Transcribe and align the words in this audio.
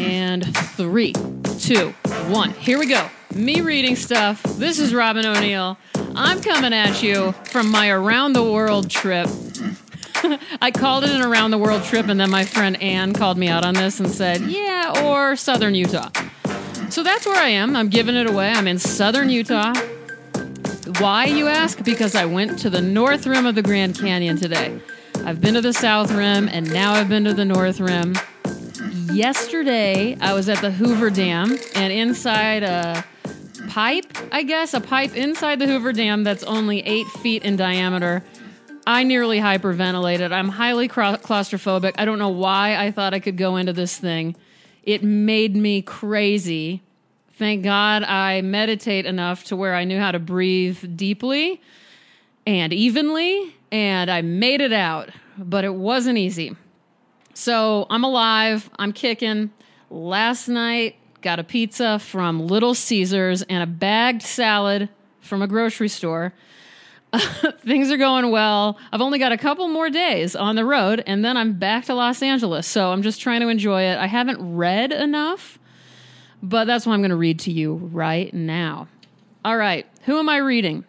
And 0.00 0.56
three, 0.76 1.12
two, 1.58 1.90
one. 2.28 2.50
Here 2.52 2.78
we 2.78 2.86
go. 2.86 3.08
Me 3.34 3.60
reading 3.60 3.96
stuff. 3.96 4.42
This 4.42 4.78
is 4.78 4.94
Robin 4.94 5.26
O'Neill. 5.26 5.76
I'm 6.14 6.40
coming 6.40 6.72
at 6.72 7.02
you 7.02 7.32
from 7.44 7.70
my 7.70 7.90
around 7.90 8.32
the 8.32 8.42
world 8.42 8.90
trip. 8.90 9.28
I 10.62 10.70
called 10.70 11.04
it 11.04 11.10
an 11.10 11.20
around 11.20 11.50
the 11.50 11.58
world 11.58 11.84
trip, 11.84 12.08
and 12.08 12.18
then 12.18 12.30
my 12.30 12.44
friend 12.44 12.80
Ann 12.82 13.12
called 13.12 13.36
me 13.36 13.48
out 13.48 13.64
on 13.64 13.74
this 13.74 14.00
and 14.00 14.10
said, 14.10 14.40
Yeah, 14.40 15.04
or 15.04 15.36
southern 15.36 15.74
Utah. 15.74 16.10
So 16.88 17.02
that's 17.02 17.26
where 17.26 17.40
I 17.40 17.48
am. 17.50 17.76
I'm 17.76 17.88
giving 17.90 18.16
it 18.16 18.28
away. 18.28 18.50
I'm 18.50 18.66
in 18.66 18.78
southern 18.78 19.28
Utah. 19.28 19.74
Why, 20.98 21.26
you 21.26 21.46
ask? 21.46 21.84
Because 21.84 22.14
I 22.14 22.24
went 22.24 22.58
to 22.60 22.70
the 22.70 22.80
north 22.80 23.26
rim 23.26 23.44
of 23.44 23.54
the 23.54 23.62
Grand 23.62 23.98
Canyon 23.98 24.38
today. 24.38 24.80
I've 25.26 25.42
been 25.42 25.54
to 25.54 25.60
the 25.60 25.74
south 25.74 26.10
rim, 26.10 26.48
and 26.48 26.72
now 26.72 26.94
I've 26.94 27.08
been 27.08 27.24
to 27.24 27.34
the 27.34 27.44
north 27.44 27.80
rim. 27.80 28.14
Yesterday, 29.12 30.16
I 30.20 30.34
was 30.34 30.48
at 30.48 30.60
the 30.60 30.70
Hoover 30.70 31.10
Dam, 31.10 31.58
and 31.74 31.92
inside 31.92 32.62
a 32.62 33.04
pipe, 33.68 34.06
I 34.30 34.44
guess, 34.44 34.72
a 34.72 34.80
pipe 34.80 35.16
inside 35.16 35.58
the 35.58 35.66
Hoover 35.66 35.92
Dam 35.92 36.22
that's 36.22 36.44
only 36.44 36.80
eight 36.86 37.08
feet 37.08 37.42
in 37.42 37.56
diameter. 37.56 38.22
I 38.86 39.02
nearly 39.02 39.38
hyperventilated. 39.38 40.32
I'm 40.32 40.48
highly 40.48 40.88
claustrophobic. 40.88 41.94
I 41.98 42.04
don't 42.04 42.18
know 42.20 42.28
why 42.28 42.76
I 42.76 42.92
thought 42.92 43.12
I 43.12 43.18
could 43.18 43.36
go 43.36 43.56
into 43.56 43.72
this 43.72 43.98
thing. 43.98 44.36
It 44.84 45.02
made 45.02 45.56
me 45.56 45.82
crazy. 45.82 46.82
Thank 47.34 47.64
God 47.64 48.04
I 48.04 48.42
meditate 48.42 49.06
enough 49.06 49.44
to 49.44 49.56
where 49.56 49.74
I 49.74 49.84
knew 49.84 49.98
how 49.98 50.12
to 50.12 50.18
breathe 50.18 50.96
deeply 50.96 51.60
and 52.46 52.72
evenly, 52.72 53.54
and 53.72 54.08
I 54.10 54.22
made 54.22 54.60
it 54.60 54.72
out, 54.72 55.10
but 55.36 55.64
it 55.64 55.74
wasn't 55.74 56.16
easy. 56.16 56.56
So 57.34 57.86
I'm 57.90 58.04
alive, 58.04 58.70
I'm 58.78 58.92
kicking. 58.92 59.50
Last 59.90 60.48
night, 60.48 60.96
got 61.20 61.38
a 61.38 61.44
pizza 61.44 61.98
from 61.98 62.46
Little 62.46 62.74
Caesars 62.74 63.42
and 63.42 63.62
a 63.62 63.66
bagged 63.66 64.22
salad 64.22 64.88
from 65.20 65.42
a 65.42 65.46
grocery 65.46 65.88
store. 65.88 66.32
Things 67.64 67.90
are 67.90 67.96
going 67.96 68.30
well. 68.30 68.78
I've 68.92 69.00
only 69.00 69.18
got 69.18 69.32
a 69.32 69.36
couple 69.36 69.68
more 69.68 69.90
days 69.90 70.36
on 70.36 70.56
the 70.56 70.64
road, 70.64 71.02
and 71.06 71.24
then 71.24 71.36
I'm 71.36 71.54
back 71.54 71.86
to 71.86 71.94
Los 71.94 72.22
Angeles. 72.22 72.66
So 72.66 72.92
I'm 72.92 73.02
just 73.02 73.20
trying 73.20 73.40
to 73.40 73.48
enjoy 73.48 73.82
it. 73.82 73.98
I 73.98 74.06
haven't 74.06 74.56
read 74.56 74.92
enough, 74.92 75.58
but 76.42 76.66
that's 76.66 76.86
what 76.86 76.94
I'm 76.94 77.00
going 77.00 77.10
to 77.10 77.16
read 77.16 77.40
to 77.40 77.52
you 77.52 77.74
right 77.74 78.32
now. 78.32 78.88
All 79.44 79.56
right, 79.56 79.86
who 80.04 80.18
am 80.18 80.28
I 80.28 80.36
reading? 80.36 80.84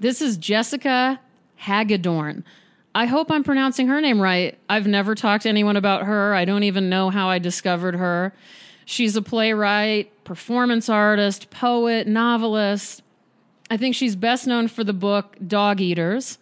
This 0.00 0.22
is 0.22 0.36
Jessica 0.36 1.20
Hagedorn. 1.56 2.44
I 2.94 3.06
hope 3.06 3.30
I'm 3.30 3.42
pronouncing 3.42 3.88
her 3.88 4.00
name 4.00 4.20
right. 4.20 4.56
I've 4.68 4.86
never 4.86 5.14
talked 5.14 5.42
to 5.42 5.48
anyone 5.48 5.76
about 5.76 6.04
her. 6.04 6.32
I 6.34 6.44
don't 6.44 6.62
even 6.62 6.88
know 6.88 7.10
how 7.10 7.28
I 7.28 7.38
discovered 7.38 7.96
her. 7.96 8.32
She's 8.84 9.16
a 9.16 9.22
playwright, 9.22 10.24
performance 10.24 10.88
artist, 10.88 11.50
poet, 11.50 12.06
novelist. 12.06 13.02
I 13.70 13.76
think 13.76 13.96
she's 13.96 14.14
best 14.14 14.46
known 14.46 14.68
for 14.68 14.84
the 14.84 14.92
book 14.92 15.36
Dogeaters. 15.44 16.38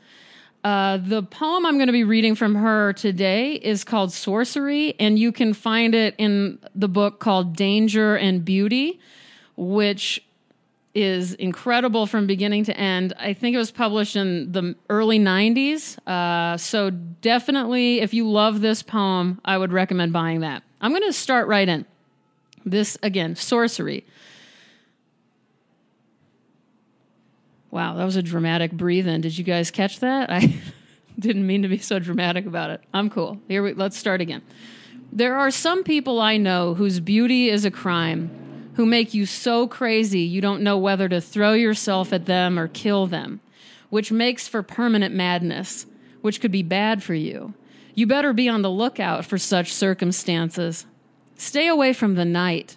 Uh, 0.64 0.98
the 0.98 1.22
poem 1.22 1.67
I'm 1.67 1.77
going 1.77 1.86
to 1.89 1.92
be 1.92 2.05
reading 2.05 2.34
from 2.34 2.55
her 2.55 2.92
today 2.92 3.55
is 3.55 3.83
called 3.83 4.12
Sorcery, 4.12 4.94
and 5.00 5.19
you 5.19 5.33
can 5.33 5.55
find 5.55 5.94
it 5.94 6.14
in 6.19 6.59
the 6.75 6.89
book 6.89 7.19
called 7.19 7.56
Danger 7.56 8.16
and 8.16 8.44
Beauty, 8.44 9.00
which 9.56 10.22
is 10.94 11.34
incredible 11.34 12.06
from 12.06 12.26
beginning 12.26 12.64
to 12.64 12.76
end. 12.76 13.14
I 13.18 13.32
think 13.32 13.54
it 13.54 13.58
was 13.58 13.70
published 13.70 14.16
in 14.16 14.52
the 14.52 14.74
early 14.90 15.18
90s. 15.18 15.98
Uh, 16.06 16.56
so, 16.56 16.90
definitely, 16.90 18.00
if 18.00 18.12
you 18.12 18.28
love 18.28 18.60
this 18.60 18.82
poem, 18.82 19.40
I 19.44 19.56
would 19.56 19.72
recommend 19.72 20.12
buying 20.12 20.40
that. 20.40 20.62
I'm 20.80 20.90
going 20.90 21.02
to 21.02 21.12
start 21.12 21.48
right 21.48 21.68
in. 21.68 21.86
This, 22.64 22.98
again, 23.02 23.36
sorcery. 23.36 24.04
Wow, 27.70 27.94
that 27.94 28.04
was 28.04 28.16
a 28.16 28.22
dramatic 28.22 28.70
breathe 28.72 29.08
in. 29.08 29.22
Did 29.22 29.36
you 29.38 29.44
guys 29.44 29.70
catch 29.70 30.00
that? 30.00 30.31
I 30.31 30.60
didn't 31.19 31.47
mean 31.47 31.62
to 31.62 31.69
be 31.69 31.78
so 31.78 31.98
dramatic 31.98 32.44
about 32.44 32.70
it. 32.70 32.82
I'm 32.92 33.08
cool. 33.08 33.41
Here 33.48 33.62
we 33.62 33.72
let's 33.72 33.97
start 33.97 34.20
again. 34.20 34.42
There 35.10 35.36
are 35.36 35.50
some 35.50 35.82
people 35.82 36.20
I 36.20 36.36
know 36.36 36.75
whose 36.75 37.00
beauty 37.00 37.48
is 37.48 37.64
a 37.64 37.70
crime, 37.70 38.31
who 38.75 38.87
make 38.87 39.12
you 39.12 39.27
so 39.27 39.66
crazy 39.66 40.21
you 40.21 40.41
don't 40.41 40.62
know 40.62 40.78
whether 40.78 41.09
to 41.09 41.21
throw 41.21 41.53
yourself 41.53 42.12
at 42.12 42.27
them 42.27 42.59
or 42.59 42.69
kill 42.69 43.06
them, 43.06 43.41
which 43.91 44.12
makes 44.12 44.49
for 44.49 44.62
permanent 44.62 45.15
madness, 45.15 45.87
which 46.21 46.41
could 46.41 46.53
be 46.53 46.62
bad 46.62 47.03
for 47.03 47.15
you. 47.15 47.55
You 47.94 48.06
better 48.06 48.32
be 48.32 48.49
on 48.49 48.62
the 48.62 48.71
lookout 48.71 49.25
for 49.25 49.37
such 49.37 49.72
circumstances. 49.72 50.87
Stay 51.37 51.69
away 51.69 51.93
from 51.93 52.15
the 52.15 52.25
night. 52.25 52.77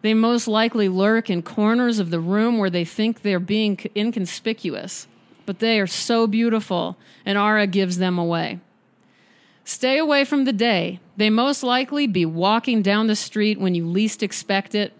They 0.00 0.14
most 0.14 0.48
likely 0.48 0.88
lurk 0.88 1.28
in 1.28 1.42
corners 1.42 1.98
of 1.98 2.10
the 2.10 2.20
room 2.20 2.58
where 2.58 2.70
they 2.70 2.84
think 2.84 3.22
they're 3.22 3.40
being 3.40 3.78
inconspicuous, 3.96 5.06
but 5.46 5.58
they 5.58 5.80
are 5.80 5.86
so 5.86 6.26
beautiful, 6.26 6.96
and 7.26 7.36
aura 7.36 7.66
gives 7.66 7.98
them 7.98 8.18
away. 8.18 8.60
Stay 9.64 9.98
away 9.98 10.24
from 10.24 10.44
the 10.44 10.52
day. 10.52 11.00
They 11.16 11.30
most 11.30 11.62
likely 11.62 12.06
be 12.06 12.26
walking 12.26 12.82
down 12.82 13.06
the 13.06 13.16
street 13.16 13.58
when 13.58 13.74
you 13.74 13.86
least 13.86 14.22
expect 14.22 14.74
it, 14.74 14.92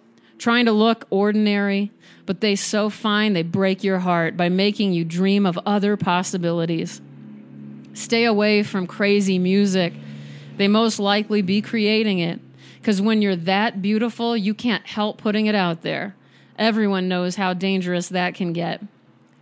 trying 0.45 0.67
to 0.67 0.73
look 0.73 1.07
ordinary, 1.09 1.91
but 2.27 2.43
they 2.43 2.55
so 2.55 2.91
fine 2.91 3.33
they 3.33 3.43
break 3.43 3.83
your 3.83 4.01
heart 4.01 4.37
by 4.37 4.47
making 4.47 4.93
you 4.93 5.03
dream 5.03 5.47
of 5.47 5.59
other 5.65 5.97
possibilities. 5.97 7.01
Stay 7.95 8.27
away 8.27 8.63
from 8.63 8.87
crazy 8.87 9.39
music. 9.39 9.95
They 10.59 10.69
most 10.69 10.99
likely 10.99 11.41
be 11.41 11.63
creating 11.63 12.19
it 12.19 12.41
because 12.79 13.01
when 13.01 13.23
you're 13.23 13.35
that 13.35 13.81
beautiful, 13.81 14.37
you 14.37 14.53
can't 14.53 14.87
help 14.87 15.17
putting 15.17 15.47
it 15.47 15.55
out 15.55 15.81
there. 15.81 16.15
Everyone 16.59 17.09
knows 17.09 17.37
how 17.37 17.55
dangerous 17.55 18.11
that 18.11 18.35
can 18.35 18.53
get. 18.53 18.83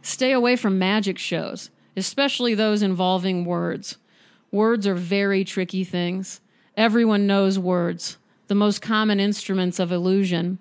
Stay 0.02 0.30
away 0.30 0.54
from 0.54 0.78
magic 0.78 1.18
shows, 1.18 1.70
especially 1.96 2.54
those 2.54 2.80
involving 2.80 3.44
words. 3.44 3.96
Words 4.52 4.86
are 4.86 4.94
very 4.94 5.42
tricky 5.42 5.82
things. 5.82 6.40
Everyone 6.76 7.26
knows 7.26 7.58
words, 7.58 8.18
the 8.46 8.54
most 8.54 8.80
common 8.80 9.18
instruments 9.18 9.80
of 9.80 9.90
illusion. 9.90 10.60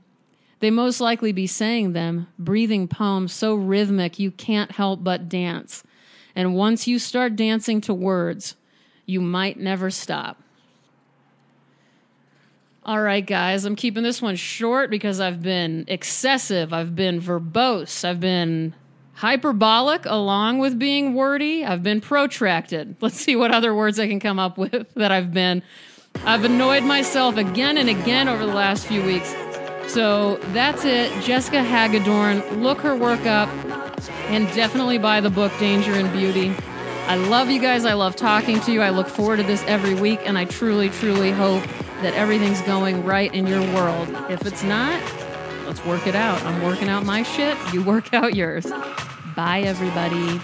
They 0.61 0.69
most 0.69 1.01
likely 1.01 1.31
be 1.31 1.47
saying 1.47 1.93
them, 1.93 2.27
breathing 2.37 2.87
poems 2.87 3.33
so 3.33 3.55
rhythmic 3.55 4.19
you 4.19 4.29
can't 4.29 4.71
help 4.71 5.03
but 5.03 5.27
dance. 5.27 5.83
And 6.35 6.55
once 6.55 6.87
you 6.87 6.99
start 6.99 7.35
dancing 7.35 7.81
to 7.81 7.93
words, 7.95 8.55
you 9.07 9.21
might 9.21 9.59
never 9.59 9.89
stop. 9.89 10.41
All 12.83 13.01
right, 13.01 13.25
guys, 13.25 13.65
I'm 13.65 13.75
keeping 13.75 14.03
this 14.03 14.21
one 14.21 14.35
short 14.35 14.91
because 14.91 15.19
I've 15.19 15.41
been 15.41 15.85
excessive, 15.87 16.73
I've 16.73 16.95
been 16.95 17.19
verbose, 17.19 18.05
I've 18.05 18.19
been 18.19 18.75
hyperbolic 19.13 20.05
along 20.05 20.59
with 20.59 20.77
being 20.77 21.15
wordy, 21.15 21.65
I've 21.65 21.83
been 21.83 22.01
protracted. 22.01 22.97
Let's 23.01 23.19
see 23.19 23.35
what 23.35 23.51
other 23.51 23.73
words 23.73 23.99
I 23.99 24.07
can 24.07 24.19
come 24.19 24.37
up 24.37 24.59
with 24.59 24.93
that 24.95 25.11
I've 25.11 25.33
been. 25.33 25.63
I've 26.23 26.43
annoyed 26.43 26.83
myself 26.83 27.37
again 27.37 27.77
and 27.77 27.89
again 27.89 28.27
over 28.27 28.45
the 28.45 28.53
last 28.53 28.85
few 28.85 29.01
weeks. 29.01 29.33
So 29.93 30.37
that's 30.53 30.85
it. 30.85 31.11
Jessica 31.21 31.61
Hagedorn, 31.61 32.63
look 32.63 32.79
her 32.79 32.95
work 32.95 33.25
up 33.25 33.49
and 34.29 34.47
definitely 34.55 34.97
buy 34.97 35.19
the 35.19 35.29
book 35.29 35.51
Danger 35.59 35.91
and 35.91 36.09
Beauty. 36.13 36.55
I 37.07 37.15
love 37.15 37.49
you 37.49 37.59
guys. 37.59 37.83
I 37.83 37.91
love 37.91 38.15
talking 38.15 38.61
to 38.61 38.71
you. 38.71 38.81
I 38.81 38.89
look 38.91 39.07
forward 39.07 39.37
to 39.37 39.43
this 39.43 39.61
every 39.63 39.93
week, 39.93 40.21
and 40.23 40.37
I 40.37 40.45
truly, 40.45 40.89
truly 40.89 41.31
hope 41.31 41.63
that 42.01 42.13
everything's 42.13 42.61
going 42.61 43.03
right 43.03 43.33
in 43.33 43.45
your 43.45 43.61
world. 43.73 44.07
If 44.29 44.45
it's 44.45 44.63
not, 44.63 45.01
let's 45.65 45.83
work 45.85 46.07
it 46.07 46.15
out. 46.15 46.41
I'm 46.43 46.63
working 46.63 46.87
out 46.87 47.05
my 47.05 47.23
shit. 47.23 47.57
You 47.73 47.83
work 47.83 48.13
out 48.13 48.33
yours. 48.33 48.71
Bye, 49.35 49.63
everybody. 49.65 50.39